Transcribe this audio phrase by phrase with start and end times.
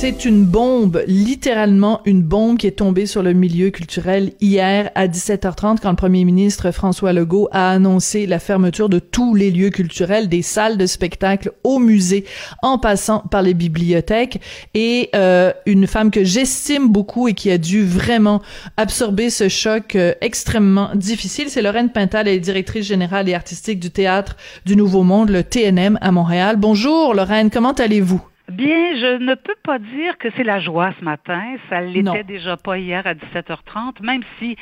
[0.00, 5.08] C'est une bombe, littéralement une bombe qui est tombée sur le milieu culturel hier à
[5.08, 9.70] 17h30 quand le premier ministre François Legault a annoncé la fermeture de tous les lieux
[9.70, 12.24] culturels, des salles de spectacle au musée,
[12.62, 14.40] en passant par les bibliothèques.
[14.72, 18.40] Et euh, une femme que j'estime beaucoup et qui a dû vraiment
[18.76, 23.80] absorber ce choc euh, extrêmement difficile, c'est Lorraine Pintal, elle est directrice générale et artistique
[23.80, 26.54] du Théâtre du Nouveau Monde, le TNM à Montréal.
[26.56, 28.22] Bonjour Lorraine, comment allez-vous?
[28.48, 31.56] Bien, je ne peux pas dire que c'est la joie ce matin.
[31.68, 34.56] Ça l'était déjà pas hier à 17h30, même si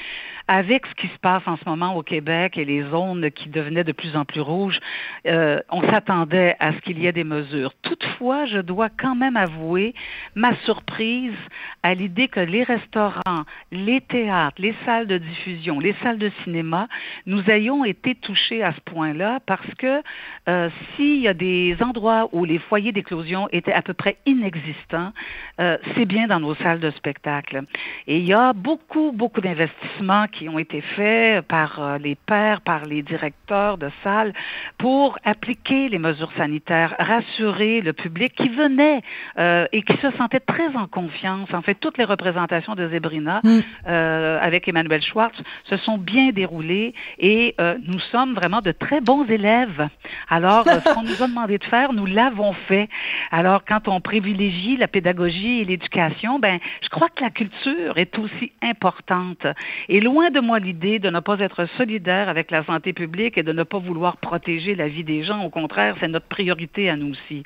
[0.48, 3.84] avec ce qui se passe en ce moment au Québec et les zones qui devenaient
[3.84, 4.78] de plus en plus rouges,
[5.26, 7.72] euh, on s'attendait à ce qu'il y ait des mesures.
[7.82, 9.94] Toutefois, je dois quand même avouer
[10.34, 11.34] ma surprise
[11.82, 16.88] à l'idée que les restaurants, les théâtres, les salles de diffusion, les salles de cinéma,
[17.26, 20.02] nous ayons été touchés à ce point-là parce que
[20.48, 25.12] euh, s'il y a des endroits où les foyers d'éclosion étaient à peu près inexistants,
[25.60, 27.62] euh, c'est bien dans nos salles de spectacle.
[28.06, 32.60] Et il y a beaucoup, beaucoup d'investissements qui ont été faits par euh, les pairs,
[32.60, 34.32] par les directeurs de salles
[34.78, 39.02] pour appliquer les mesures sanitaires, rassurer le public qui venait
[39.38, 41.52] euh, et qui se sentait très en confiance.
[41.52, 43.58] En fait, toutes les représentations de Zebrina mm.
[43.88, 49.00] euh, avec Emmanuel Schwartz se sont bien déroulées et euh, nous sommes vraiment de très
[49.00, 49.88] bons élèves.
[50.28, 52.88] Alors, ce qu'on nous a demandé de faire, nous l'avons fait.
[53.30, 58.18] Alors, quand on privilégie la pédagogie et l'éducation, ben, je crois que la culture est
[58.18, 59.46] aussi importante.
[59.88, 63.42] Et loin de moi l'idée de ne pas être solidaire avec la santé publique et
[63.42, 65.44] de ne pas vouloir protéger la vie des gens.
[65.44, 67.42] Au contraire, c'est notre priorité à nous aussi.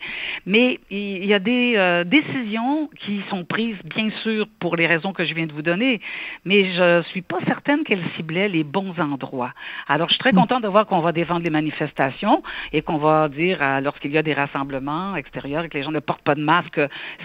[0.46, 5.12] Mais il y a des euh, décisions qui sont prises, bien sûr, pour les raisons
[5.12, 6.00] que je viens de vous donner,
[6.44, 9.52] mais je suis pas certaine qu'elles ciblaient les bons endroits.
[9.88, 12.42] Alors, je suis très contente de voir qu'on va défendre les manifestations
[12.72, 16.00] et qu'on va dire, lorsqu'il y a des rassemblements extérieurs et que les gens ne
[16.00, 16.80] portent pas de masque,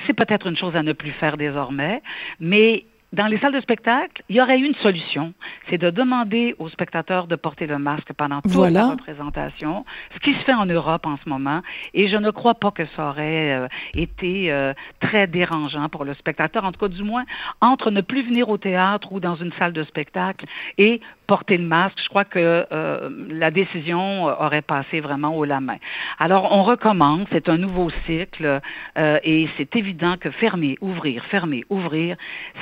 [0.06, 2.02] c'est peut-être une chose à ne plus faire désormais,
[2.40, 5.34] mais dans les salles de spectacle, il y aurait une solution,
[5.70, 10.34] c'est de demander aux spectateurs de porter le masque pendant toute la représentation, ce qui
[10.34, 11.62] se fait en Europe en ce moment,
[11.94, 16.14] et je ne crois pas que ça aurait euh, été euh, très dérangeant pour le
[16.14, 17.24] spectateur, en tout cas du moins
[17.62, 20.46] entre ne plus venir au théâtre ou dans une salle de spectacle
[20.78, 25.60] et porter le masque, je crois que euh, la décision aurait passé vraiment haut la
[25.60, 25.78] main.
[26.20, 28.62] Alors, on recommence, c'est un nouveau cycle,
[28.98, 32.16] euh, et c'est évident que fermer, ouvrir, fermer, ouvrir,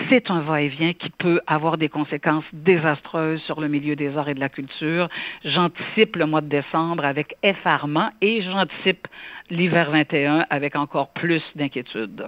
[0.09, 4.34] c'est un va-et-vient qui peut avoir des conséquences désastreuses sur le milieu des arts et
[4.34, 5.09] de la culture.
[5.44, 9.08] J'anticipe le mois de décembre avec effarement et j'anticipe
[9.50, 12.28] l'hiver 21 avec encore plus d'inquiétude.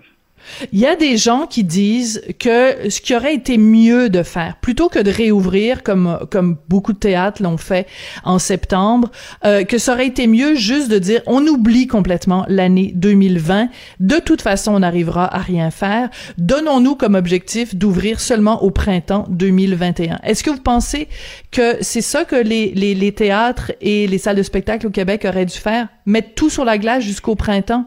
[0.71, 4.57] Il y a des gens qui disent que ce qui aurait été mieux de faire,
[4.61, 7.87] plutôt que de réouvrir comme comme beaucoup de théâtres l'ont fait
[8.23, 9.11] en septembre,
[9.43, 13.69] euh, que ça aurait été mieux juste de dire on oublie complètement l'année 2020.
[13.99, 16.09] De toute façon, on n'arrivera à rien faire.
[16.37, 20.19] Donnons-nous comme objectif d'ouvrir seulement au printemps 2021.
[20.23, 21.07] Est-ce que vous pensez
[21.51, 25.25] que c'est ça que les, les, les théâtres et les salles de spectacle au Québec
[25.27, 27.85] auraient dû faire, mettre tout sur la glace jusqu'au printemps?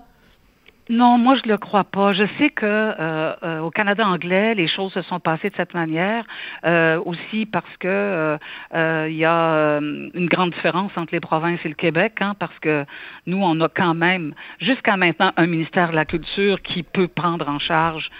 [0.88, 2.12] Non, moi je le crois pas.
[2.12, 5.74] Je sais que euh, euh, au Canada anglais, les choses se sont passées de cette
[5.74, 6.24] manière,
[6.64, 8.38] euh, aussi parce que
[8.72, 12.84] il y a une grande différence entre les provinces et le Québec, hein, parce que
[13.26, 17.48] nous on a quand même jusqu'à maintenant un ministère de la Culture qui peut prendre
[17.48, 18.10] en charge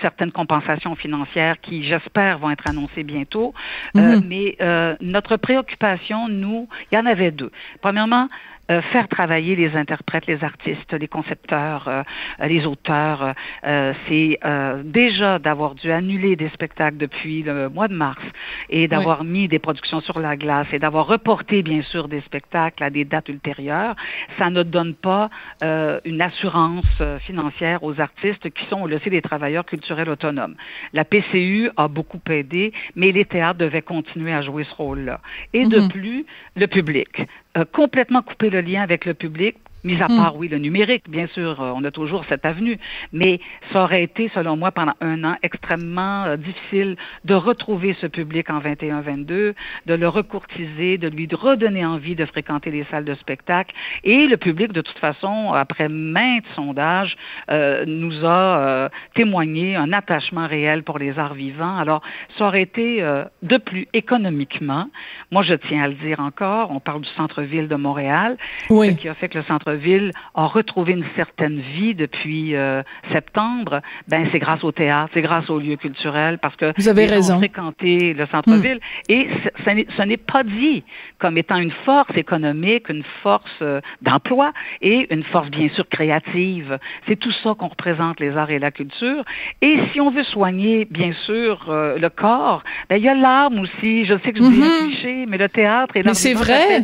[0.00, 3.52] certaines compensations financières qui, j'espère, vont être annoncées bientôt.
[3.94, 4.24] Mm-hmm.
[4.26, 7.50] mais notre préoccupation, nous, il y en avait deux.
[7.80, 8.28] Premièrement,
[8.70, 12.02] euh, faire travailler les interprètes, les artistes, les concepteurs, euh,
[12.46, 13.34] les auteurs.
[13.64, 14.38] Euh, c'est
[14.84, 18.22] déjà d'avoir dû annuler des spectacles depuis le mois de mars
[18.68, 22.82] et d'avoir mis des productions sur la glace et d'avoir reporté bien sûr des spectacles
[22.82, 23.96] à des dates ultérieures.
[24.38, 25.30] Ça ne donne pas
[25.62, 30.54] une assurance financière aux artistes qui sont, on le sait, des travailleurs culturels autonomes.
[30.92, 35.20] La PCU a beaucoup aidé, mais les théâtres devaient continuer à jouer ce rôle-là.
[35.52, 35.88] Et de mm-hmm.
[35.88, 36.26] plus,
[36.56, 37.26] le public.
[37.56, 40.16] Euh, complètement couper le lien avec le public Mis à hmm.
[40.16, 42.78] part, oui, le numérique, bien sûr, euh, on a toujours cette avenue,
[43.12, 43.40] mais
[43.72, 48.50] ça aurait été, selon moi, pendant un an, extrêmement euh, difficile de retrouver ce public
[48.50, 49.54] en 21-22,
[49.86, 53.72] de le recourtiser, de lui redonner envie de fréquenter les salles de spectacle.
[54.02, 57.16] Et le public, de toute façon, après maintes sondages,
[57.50, 61.76] euh, nous a témoigné un attachement réel pour les arts vivants.
[61.76, 62.02] Alors,
[62.36, 63.00] ça aurait été
[63.42, 64.88] de plus économiquement.
[65.30, 68.36] Moi, je tiens à le dire encore, on parle du centre-ville de Montréal,
[68.68, 72.82] ce qui a fait que le centre centre-ville a retrouvé une certaine vie depuis euh,
[73.12, 77.06] septembre, ben c'est grâce au théâtre, c'est grâce aux lieux culturels, parce que vous avez
[77.06, 77.34] les raison.
[77.34, 78.80] ont fréquenté le centre-ville.
[79.08, 79.12] Hmm.
[79.12, 79.28] Et
[79.64, 80.84] ce n'est pas dit
[81.18, 86.78] comme étant une force économique, une force euh, d'emploi et une force bien sûr créative.
[87.06, 89.24] C'est tout ça qu'on représente les arts et la culture.
[89.62, 93.60] Et si on veut soigner bien sûr euh, le corps, ben il y a l'âme
[93.60, 94.04] aussi.
[94.04, 94.88] Je sais que je dis un mhm.
[94.88, 96.14] cliché, mais le théâtre et l'art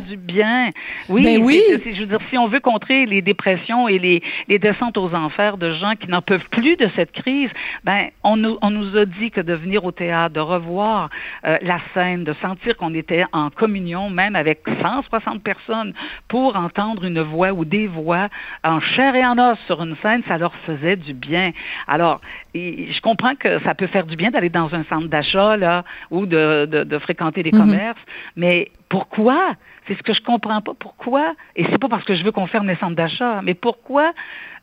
[0.09, 0.71] du bien.
[1.09, 1.63] Oui, ben oui.
[1.85, 5.95] je veux dire, si on veut les dépressions et les descentes aux enfers de gens
[5.95, 7.51] qui n'en peuvent plus de cette crise,
[7.85, 11.11] ben on nous, on nous a dit que de venir au théâtre, de revoir
[11.45, 15.95] euh, la scène, de sentir qu'on était en communion, même avec 160 personnes,
[16.29, 18.29] pour entendre une voix ou des voix
[18.63, 21.53] en chair et en os sur une scène, ça leur faisait du bien.
[21.87, 22.21] Alors,
[22.55, 26.27] je comprends que ça peut faire du bien d'aller dans un centre d'achat là ou
[26.27, 27.61] de, de, de fréquenter des mhm.
[27.61, 28.01] commerces,
[28.37, 29.55] mais pourquoi?
[29.87, 30.73] C'est ce que je comprends pas.
[30.79, 31.35] Pourquoi?
[31.57, 34.13] Et c'est pas parce que je veux qu'on ferme les centres d'achat, mais pourquoi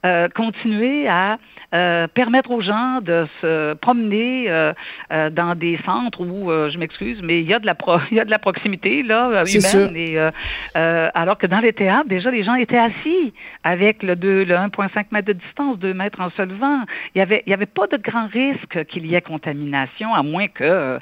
[0.04, 1.38] euh, continuer à
[1.76, 4.74] euh, permettre aux gens de se promener euh,
[5.30, 8.20] dans des centres où, je m'excuse, mais il y a de la pro il y
[8.20, 9.96] a de la proximité là humaine.
[9.96, 10.18] Et,
[10.74, 13.34] alors que dans les théâtres, déjà les gens étaient assis
[13.64, 16.82] avec le, 2, le 1,5 mètre de distance, 2 mètres en se levant.
[17.14, 20.24] Il y avait il y avait pas de grand risque qu'il y ait contamination, à
[20.24, 20.98] moins que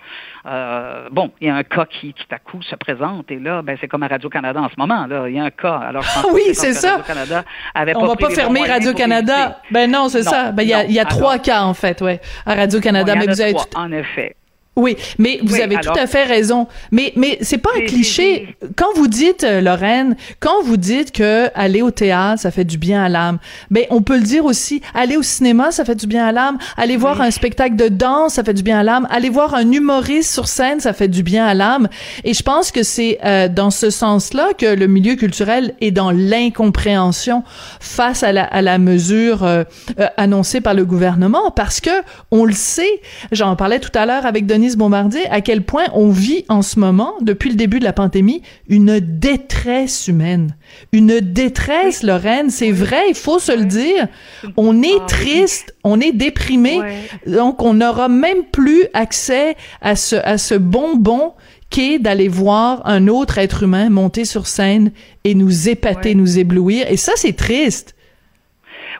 [1.11, 3.77] bon, il y a un cas qui tout à coup se présente et là, ben
[3.79, 5.77] c'est comme à Radio Canada en ce moment là, il y a un cas.
[5.77, 6.97] Alors je pense oui, c'est ça.
[6.97, 7.43] Radio-Canada
[7.73, 9.61] avait On pas va pas fermer Radio-Canada.
[9.71, 10.51] Ben non, c'est ça.
[10.51, 13.15] Ben, il y a, y a trois cas, en fait, ouais, à Radio-Canada.
[13.15, 13.63] mais vous avez tout...
[13.75, 14.35] En effet.
[14.79, 16.67] Oui, mais vous avez tout à fait raison.
[16.91, 18.55] Mais mais c'est pas un cliché.
[18.75, 22.77] Quand vous dites euh, Lorraine, quand vous dites que aller au théâtre ça fait du
[22.77, 23.39] bien à l'âme,
[23.69, 24.81] ben on peut le dire aussi.
[24.93, 26.57] Aller au cinéma ça fait du bien à l'âme.
[26.77, 29.07] Aller voir un spectacle de danse ça fait du bien à l'âme.
[29.09, 31.89] Aller voir un humoriste sur scène ça fait du bien à l'âme.
[32.23, 36.11] Et je pense que c'est euh, dans ce sens-là que le milieu culturel est dans
[36.11, 37.43] l'incompréhension
[37.79, 39.63] face à la à la mesure euh,
[40.17, 41.89] annoncée par le gouvernement parce que
[42.31, 43.01] on le sait.
[43.31, 46.79] J'en parlais tout à l'heure avec Denis Bombardier, à quel point on vit en ce
[46.79, 50.55] moment, depuis le début de la pandémie, une détresse humaine.
[50.91, 54.07] Une détresse, Lorraine, c'est vrai, il faut se le dire.
[54.57, 56.79] On est ah triste, on est déprimé,
[57.27, 61.33] donc on n'aura même plus accès à ce, à ce bonbon
[61.69, 64.91] qu'est d'aller voir un autre être humain monter sur scène
[65.23, 66.89] et nous épater, nous éblouir.
[66.89, 67.95] Et ça, c'est triste.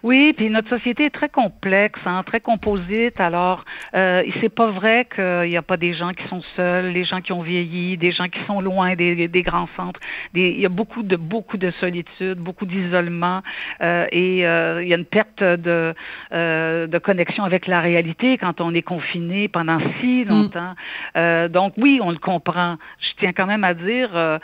[0.03, 3.19] Oui, puis notre société est très complexe, hein, très composite.
[3.19, 3.65] Alors,
[3.95, 7.19] euh, c'est pas vrai qu'il n'y a pas des gens qui sont seuls, les gens
[7.19, 9.99] qui ont vieilli, des gens qui sont loin des, des grands centres.
[10.33, 13.41] Des, il y a beaucoup de beaucoup de solitude, beaucoup d'isolement,
[13.81, 15.93] euh, et euh, il y a une perte de
[16.31, 20.29] euh, de connexion avec la réalité quand on est confiné pendant si mm.
[20.29, 20.73] longtemps.
[21.17, 22.77] Euh, donc oui, on le comprend.
[22.99, 24.39] Je tiens quand même à dire, euh,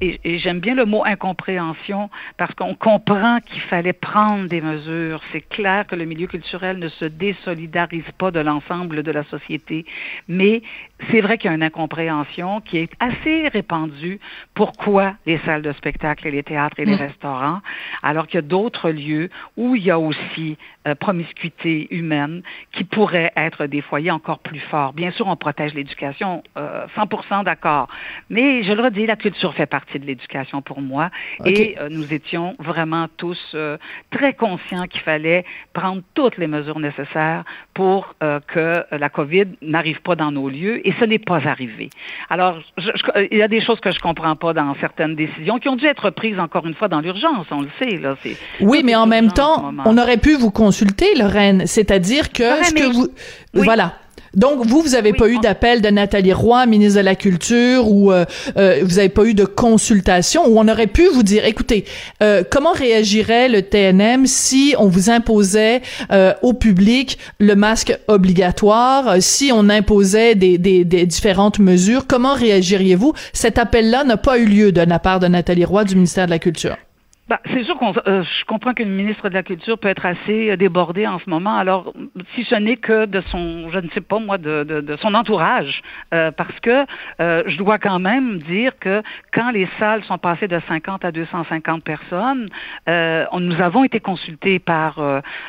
[0.00, 4.97] et, et j'aime bien le mot incompréhension parce qu'on comprend qu'il fallait prendre des mesures
[5.32, 9.84] c'est clair que le milieu culturel ne se désolidarise pas de l'ensemble de la société,
[10.28, 10.62] mais
[11.10, 14.18] c'est vrai qu'il y a une incompréhension qui est assez répandue.
[14.54, 16.98] Pourquoi les salles de spectacle et les théâtres et les mm.
[16.98, 17.60] restaurants,
[18.02, 20.56] alors qu'il y a d'autres lieux où il y a aussi
[20.86, 22.42] euh, promiscuité humaine
[22.72, 24.92] qui pourraient être des foyers encore plus forts.
[24.92, 27.88] Bien sûr, on protège l'éducation, 100% euh, d'accord.
[28.28, 31.10] Mais je le redis, la culture fait partie de l'éducation pour moi.
[31.44, 33.56] Et euh, nous étions vraiment tous
[34.10, 37.44] très conscients qu'il fallait prendre toutes les mesures nécessaires
[37.74, 40.86] pour que la COVID n'arrive pas dans nos lieux.
[40.88, 41.90] Et ce n'est pas arrivé.
[42.30, 42.60] Alors,
[43.30, 45.84] il y a des choses que je comprends pas dans certaines décisions qui ont dû
[45.84, 47.44] être prises encore une fois dans l'urgence.
[47.50, 47.98] On le sait.
[47.98, 48.16] Là,
[48.62, 51.66] oui, mais en même temps, on aurait pu vous consulter, Lorraine.
[51.66, 53.08] C'est-à-dire que ce que vous,
[53.52, 53.96] voilà.
[54.34, 58.12] Donc, vous, vous n'avez pas eu d'appel de Nathalie Roy, ministre de la Culture, ou
[58.12, 58.24] euh,
[58.56, 61.84] euh, vous n'avez pas eu de consultation, où on aurait pu vous dire, écoutez,
[62.22, 65.82] euh, comment réagirait le TNM si on vous imposait
[66.42, 73.12] au public le masque obligatoire, si on imposait des, des, des différentes mesures, comment réagiriez-vous?
[73.32, 76.30] Cet appel-là n'a pas eu lieu de la part de Nathalie Roy du ministère de
[76.30, 76.76] la Culture.
[77.28, 80.06] Bah, c'est sûr qu'on euh, je comprends que le ministre de la Culture peut être
[80.06, 81.58] assez euh, débordé en ce moment.
[81.58, 81.92] Alors,
[82.34, 85.12] si ce n'est que de son, je ne sais pas moi, de, de, de son
[85.12, 85.82] entourage,
[86.14, 86.86] euh, parce que
[87.18, 91.84] je dois quand même dire que quand les salles sont passées de 50 à 250
[91.84, 92.48] personnes,
[92.86, 95.00] on, nous avons été consultés par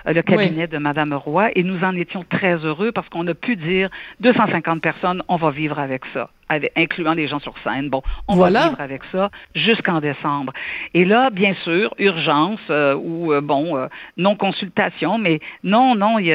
[0.05, 3.55] le cabinet de Madame Roy et nous en étions très heureux parce qu'on a pu
[3.55, 6.29] dire 250 personnes, on va vivre avec ça.
[6.49, 7.89] Avec, incluant les gens sur scène.
[7.89, 10.53] Bon, on va vivre avec ça jusqu'en décembre.
[10.93, 13.87] Et là, bien sûr, urgence euh, ou euh, bon, euh,
[14.17, 16.29] non consultation, mais non, non, il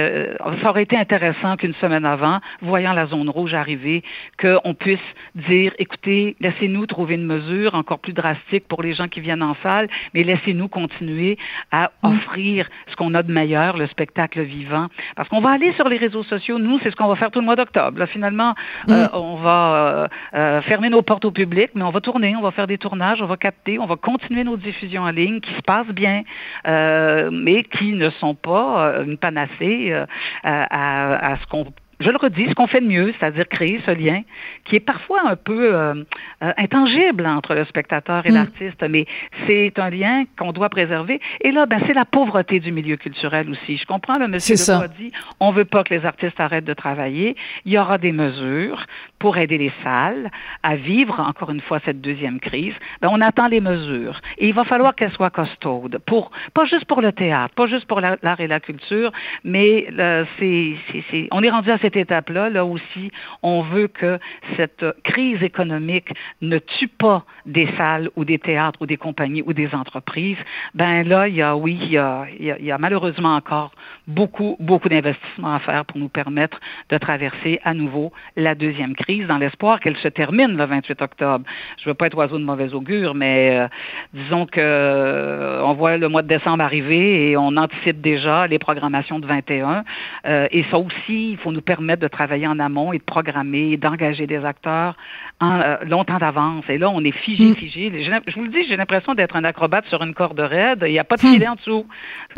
[0.62, 4.02] ça aurait été intéressant qu'une semaine avant, voyant la zone rouge arriver,
[4.40, 4.98] qu'on puisse
[5.34, 9.56] dire, écoutez, laissez-nous trouver une mesure encore plus drastique pour les gens qui viennent en
[9.62, 11.38] salle, mais laissez-nous continuer
[11.70, 12.08] à mm.
[12.08, 14.88] offrir ce qu'on a de meilleur, le spectacle vivant.
[15.16, 17.40] Parce qu'on va aller sur les réseaux sociaux, nous, c'est ce qu'on va faire tout
[17.40, 18.04] le mois d'octobre.
[18.06, 18.54] Finalement,
[18.86, 19.08] mm.
[19.12, 22.78] on va fermer nos portes au public, mais on va tourner, on va faire des
[22.78, 26.22] tournages, on va capter, on va continuer nos diffusions en ligne qui se passent bien,
[26.66, 30.06] euh, mais qui ne sont pas euh, une panacée euh,
[30.42, 31.66] à, à, ce qu'on
[32.00, 34.22] je le redis, ce qu'on fait de mieux, c'est-à-dire créer ce lien
[34.64, 35.94] qui est parfois un peu euh,
[36.42, 38.34] euh, intangible entre le spectateur et mm.
[38.34, 39.06] l'artiste, mais
[39.46, 41.20] c'est un lien qu'on doit préserver.
[41.40, 43.76] Et là, ben, c'est la pauvreté du milieu culturel aussi.
[43.76, 47.36] Je comprends, le monsieur a dit, on veut pas que les artistes arrêtent de travailler.
[47.64, 48.86] Il y aura des mesures
[49.18, 50.30] pour aider les salles
[50.62, 52.74] à vivre, encore une fois, cette deuxième crise.
[53.00, 54.20] Ben, on attend les mesures.
[54.38, 57.86] Et il va falloir qu'elles soient costaudes, pour, pas juste pour le théâtre, pas juste
[57.86, 59.12] pour l'art et la culture,
[59.44, 63.10] mais euh, c'est, on est rendu à cette étape-là, là aussi,
[63.42, 64.18] on veut que
[64.56, 66.08] cette crise économique
[66.40, 70.38] ne tue pas des salles ou des théâtres ou des compagnies ou des entreprises.
[70.74, 73.72] Ben là, il y a, oui, il y a, il y a malheureusement encore
[74.08, 79.26] beaucoup, beaucoup d'investissements à faire pour nous permettre de traverser à nouveau la deuxième crise
[79.26, 81.44] dans l'espoir qu'elle se termine le 28 octobre.
[81.76, 83.68] Je ne veux pas être oiseau de mauvais augure, mais euh,
[84.14, 88.58] disons que euh, on voit le mois de décembre arriver et on anticipe déjà les
[88.58, 89.84] programmations de 21.
[90.26, 93.76] Euh, et ça aussi, il faut nous permettre de travailler en amont et de programmer,
[93.76, 94.96] d'engager des acteurs
[95.40, 96.64] en, longtemps d'avance.
[96.68, 97.54] Et là, on est figé, mm.
[97.56, 98.04] figé.
[98.04, 100.84] Je vous le dis, j'ai l'impression d'être un acrobate sur une corde raide.
[100.86, 101.32] Il n'y a pas de mm.
[101.32, 101.86] filet en dessous.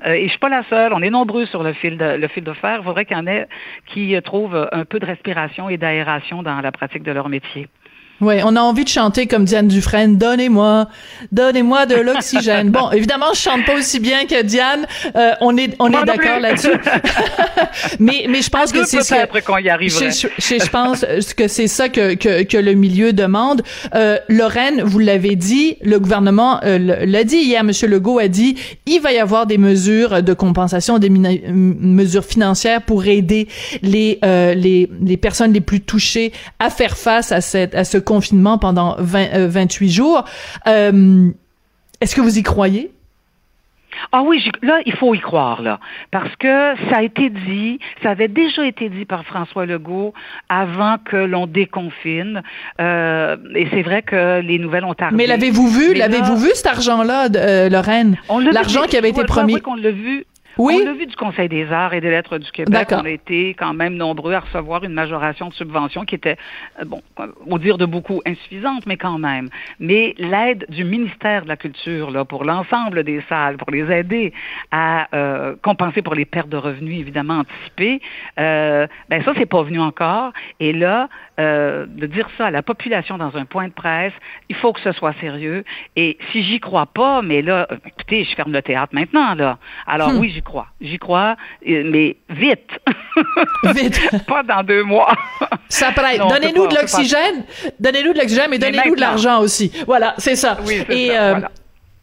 [0.04, 0.92] et je suis pas la seule.
[0.92, 2.78] On est nombreux sur le fil de, le fil de fer.
[2.80, 3.46] Il faudrait qu'il y en ait
[3.86, 7.68] qui trouvent un peu de respiration et d'aération dans la pratique de leur métier.
[8.20, 10.88] Oui, on a envie de chanter comme Diane Dufresne, donnez-moi,
[11.32, 12.70] donnez-moi de l'oxygène.
[12.70, 14.86] bon, évidemment, je chante pas aussi bien que Diane.
[15.16, 16.70] Euh, on est, on est d'accord là-dessus.
[17.98, 19.22] mais, mais je pense que c'est ça.
[19.22, 20.10] Après qu'on y arriverait.
[20.10, 21.04] Je, je, je, pense
[21.36, 23.62] que c'est ça que, que, que, le milieu demande.
[23.94, 27.64] Euh, Lorraine, vous l'avez dit, le gouvernement euh, l'a dit hier.
[27.64, 28.56] Monsieur Legault a dit,
[28.86, 33.48] il va y avoir des mesures de compensation, des mesures financières pour aider
[33.82, 37.98] les, euh, les, les personnes les plus touchées à faire face à cette, à ce
[38.06, 40.24] confinement pendant 20, 28 euh, jours.
[40.66, 41.28] Euh,
[42.00, 42.90] est-ce que vous y croyez?
[44.12, 45.80] Ah oui, là, il faut y croire, là.
[46.10, 50.12] Parce que ça a été dit, ça avait déjà été dit par François Legault
[50.50, 52.42] avant que l'on déconfine.
[52.78, 55.16] Euh, et c'est vrai que les nouvelles ont tardé.
[55.16, 55.94] Mais l'avez-vous vu?
[55.94, 57.28] L'avez-vous vu, cet argent-là,
[57.70, 58.16] Lorraine?
[58.52, 59.60] L'argent qui avait été promis.
[59.62, 60.26] qu'on l'a vu
[60.58, 60.78] oui.
[60.80, 62.88] On l'a vu du Conseil des arts et des lettres du Québec.
[62.92, 66.36] On a été quand même nombreux à recevoir une majoration de subvention qui était,
[66.80, 67.02] euh, bon,
[67.46, 69.48] au dire de beaucoup, insuffisante, mais quand même.
[69.80, 74.32] Mais l'aide du ministère de la Culture, là, pour l'ensemble des salles, pour les aider
[74.70, 78.00] à euh, compenser pour les pertes de revenus, évidemment, anticipées,
[78.38, 80.32] euh, ben ça, c'est pas venu encore.
[80.60, 81.08] Et là,
[81.38, 84.14] euh, de dire ça à la population dans un point de presse,
[84.48, 85.64] il faut que ce soit sérieux.
[85.94, 89.58] Et si j'y crois pas, mais là, euh, écoutez, je ferme le théâtre maintenant, là.
[89.86, 90.18] Alors hmm.
[90.18, 90.68] oui, crois.
[90.80, 91.36] J'y crois,
[91.68, 92.70] euh, mais vite.
[93.74, 94.00] Vite.
[94.26, 95.14] pas dans deux mois.
[95.68, 96.20] ça prête.
[96.20, 97.44] Donnez-nous de l'oxygène.
[97.80, 99.72] Donnez-nous de l'oxygène, mais donnez-nous de l'argent aussi.
[99.86, 100.58] Voilà, c'est ça.
[100.64, 101.50] Oui, Et, ça, voilà.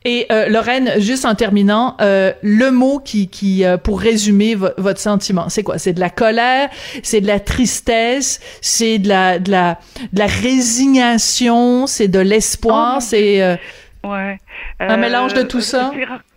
[0.05, 4.99] Et euh, Lorraine, juste en terminant, euh, le mot qui, qui euh, pour résumer votre
[4.99, 5.77] sentiment, c'est quoi?
[5.77, 6.69] C'est de la colère,
[7.03, 9.79] c'est de la tristesse, c'est de la de la
[10.11, 13.55] de la résignation, c'est de l'espoir, oh, c'est euh,
[14.03, 14.37] ouais.
[14.79, 15.91] un mélange de tout ça?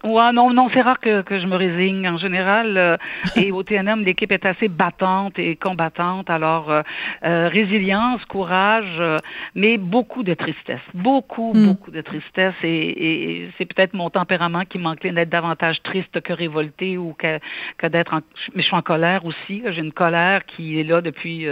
[0.06, 2.08] Ouais, non, non, c'est rare que, que je me résigne.
[2.08, 2.96] En général, euh,
[3.34, 6.30] et au TNM, l'équipe est assez battante et combattante.
[6.30, 6.82] Alors, euh,
[7.24, 9.18] euh résilience, courage, euh,
[9.56, 10.80] mais beaucoup de tristesse.
[10.94, 11.66] Beaucoup, hmm.
[11.66, 12.54] beaucoup de tristesse.
[12.62, 17.40] Et, et c'est peut-être mon tempérament qui m'encline d'être davantage triste que révolté ou que,
[17.78, 18.20] que d'être en...
[18.54, 19.64] Mais je suis en colère aussi.
[19.66, 21.46] J'ai une colère qui est là depuis,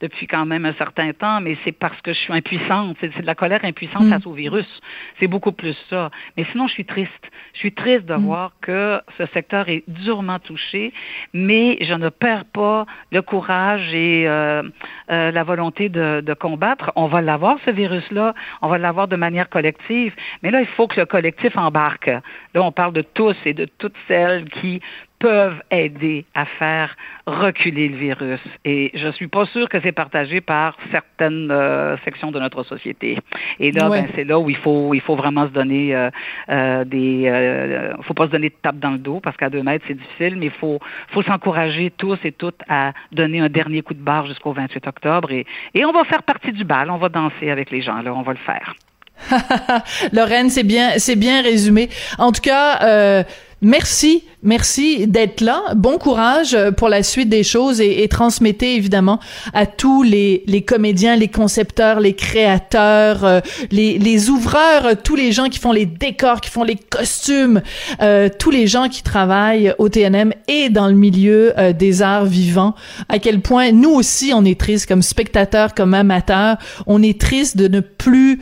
[0.00, 2.96] depuis quand même un certain temps, mais c'est parce que je suis impuissante.
[3.00, 4.10] C'est de la colère impuissante hmm.
[4.10, 4.66] face au virus.
[5.20, 6.10] C'est beaucoup plus ça.
[6.36, 7.30] Mais sinon, je suis triste.
[7.54, 8.24] Je suis triste de mm.
[8.24, 10.92] voir que ce secteur est durement touché,
[11.32, 14.62] mais je ne perds pas le courage et euh,
[15.10, 16.92] euh, la volonté de, combattre.
[16.96, 18.34] On va l'avoir, ce virus-là.
[18.62, 20.14] On va l'avoir de manière collective.
[20.42, 22.06] Mais là, il faut que le collectif embarque.
[22.06, 24.80] Là, on parle de tous et de toutes celles qui
[25.22, 28.40] peuvent aider à faire reculer le virus.
[28.64, 33.18] Et je suis pas sûre que c'est partagé par certaines euh, sections de notre société.
[33.60, 36.10] Et là, ben, c'est là où il faut, il faut vraiment se donner euh,
[36.48, 39.62] euh, des, euh, faut pas se donner de tape dans le dos parce qu'à deux
[39.62, 40.80] mètres c'est difficile, mais il faut,
[41.12, 45.30] faut s'encourager tous et toutes à donner un dernier coup de barre jusqu'au 28 octobre
[45.30, 48.12] et, et on va faire partie du bal, on va danser avec les gens là,
[48.12, 48.74] on va le faire.
[50.12, 51.88] Lorraine, c'est bien, c'est bien résumé.
[52.18, 53.22] En tout cas, euh,
[53.62, 55.62] merci Merci d'être là.
[55.76, 59.20] Bon courage euh, pour la suite des choses et, et transmettez évidemment
[59.54, 63.40] à tous les, les, comédiens, les concepteurs, les créateurs, euh,
[63.70, 67.62] les, les, ouvreurs, euh, tous les gens qui font les décors, qui font les costumes,
[68.00, 72.74] euh, tous les gens qui travaillent au TNM et dans le milieu des arts vivants,
[73.08, 77.56] à quel point nous aussi on est triste comme spectateurs, comme amateurs, on est triste
[77.56, 78.40] de ne plus,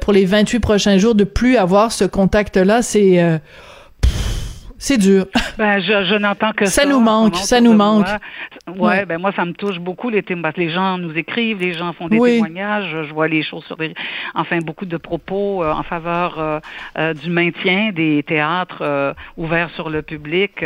[0.00, 2.82] pour les 28 prochains jours, de plus avoir ce contact-là.
[2.82, 3.40] C'est
[4.80, 5.26] c'est dur.
[5.58, 6.82] Ben, je, je n'entends que ça.
[6.82, 8.06] Ça nous manque, ça nous manque.
[8.78, 10.24] Ouais, ben moi, ça me touche beaucoup les.
[10.56, 12.88] Les gens nous écrivent, les gens font des témoignages.
[12.90, 13.92] Je vois les choses sur des,
[14.34, 16.60] enfin, beaucoup de propos euh, en faveur euh,
[16.98, 20.64] euh, du maintien des théâtres ouverts sur le public,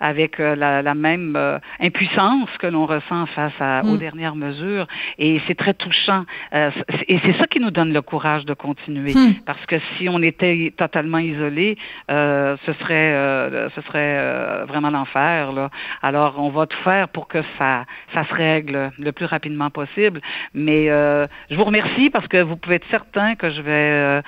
[0.00, 1.36] avec la, la, même
[1.80, 3.98] impuissance que l'on ressent face à, aux mm.
[3.98, 4.86] dernières mesures.
[5.18, 6.24] Et c'est très touchant.
[6.52, 9.34] et c'est ça qui nous donne le courage de continuer, mm.
[9.44, 11.76] parce que si on était totalement isolé,
[12.08, 15.52] ce serait euh, ce serait euh, vraiment l'enfer.
[15.52, 15.70] Là.
[16.02, 20.20] Alors, on va tout faire pour que ça, ça se règle le plus rapidement possible.
[20.54, 24.22] Mais euh, je vous remercie parce que vous pouvez être certain que je vais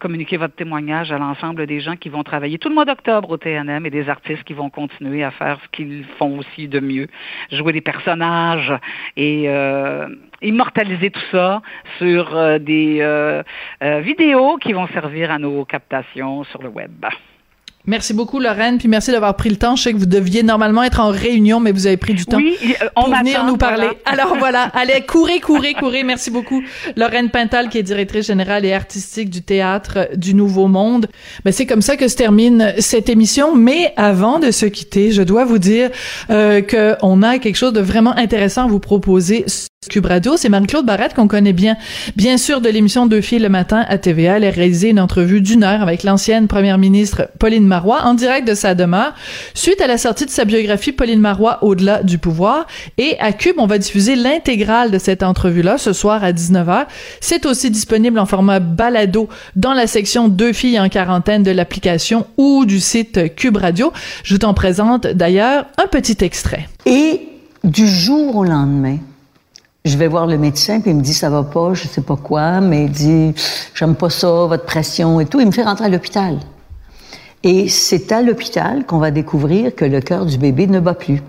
[0.00, 3.36] communiquer votre témoignage à l'ensemble des gens qui vont travailler tout le mois d'octobre au
[3.36, 7.08] TNM et des artistes qui vont continuer à faire ce qu'ils font aussi de mieux,
[7.52, 8.72] jouer des personnages
[9.16, 9.48] et
[10.42, 11.62] immortaliser tout ça
[11.98, 13.42] sur des
[13.80, 17.04] vidéos qui vont servir à nos captations sur le web.
[17.88, 19.74] Merci beaucoup, Lorraine, puis merci d'avoir pris le temps.
[19.74, 22.36] Je sais que vous deviez normalement être en réunion, mais vous avez pris du temps
[22.36, 23.88] oui, euh, on pour venir nous parler.
[24.04, 26.04] Alors voilà, allez, courez, courez, courez.
[26.04, 26.62] Merci beaucoup,
[26.96, 31.06] Lorraine Pintal, qui est directrice générale et artistique du théâtre du Nouveau Monde.
[31.46, 33.54] Ben, c'est comme ça que se termine cette émission.
[33.54, 35.88] Mais avant de se quitter, je dois vous dire
[36.28, 39.46] euh, qu'on a quelque chose de vraiment intéressant à vous proposer
[39.88, 41.76] Cube Radio, c'est Marie-Claude Barrette qu'on connaît bien.
[42.14, 45.40] Bien sûr, de l'émission Deux filles le matin à TVA, elle a réalisé une entrevue
[45.40, 49.14] d'une heure avec l'ancienne première ministre Pauline Marois en direct de sa demeure,
[49.54, 52.66] suite à la sortie de sa biographie Pauline Marois au-delà du pouvoir.
[52.98, 56.86] Et à Cube, on va diffuser l'intégrale de cette entrevue-là ce soir à 19h.
[57.20, 62.26] C'est aussi disponible en format balado dans la section Deux filles en quarantaine de l'application
[62.36, 63.92] ou du site Cube Radio.
[64.22, 66.68] Je t'en présente d'ailleurs un petit extrait.
[66.84, 67.20] Et
[67.64, 68.98] du jour au lendemain,
[69.88, 72.16] je vais voir le médecin, puis il me dit ça va pas, je sais pas
[72.16, 73.34] quoi, mais il dit
[73.74, 75.40] j'aime pas ça, votre pression et tout.
[75.40, 76.38] Il me fait rentrer à l'hôpital.
[77.42, 81.22] Et c'est à l'hôpital qu'on va découvrir que le cœur du bébé ne bat plus.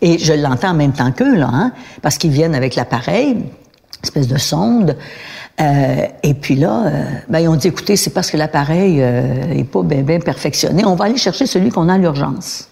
[0.00, 3.38] Et je l'entends en même temps qu'eux, là, hein, parce qu'ils viennent avec l'appareil,
[4.02, 4.96] espèce de sonde.
[5.60, 9.52] Euh, et puis là, euh, ben, ils ont dit, écoutez, c'est parce que l'appareil euh,
[9.52, 10.84] est pas bien, bien perfectionné.
[10.84, 12.68] On va aller chercher celui qu'on a à l'urgence.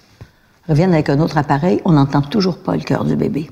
[0.69, 3.51] Reviennent avec un autre appareil, on n'entend toujours pas le cœur du bébé.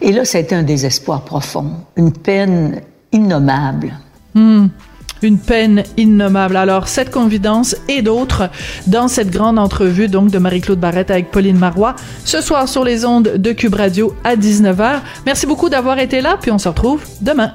[0.00, 2.80] Et là, ça a été un désespoir profond, une peine
[3.12, 3.92] innommable.
[4.34, 4.68] Hmm.
[5.22, 6.56] Une peine innommable.
[6.56, 8.48] Alors, cette confidence et d'autres
[8.86, 13.04] dans cette grande entrevue donc de Marie-Claude Barrette avec Pauline Marois ce soir sur les
[13.04, 15.00] ondes de Cube Radio à 19h.
[15.26, 17.52] Merci beaucoup d'avoir été là, puis on se retrouve demain.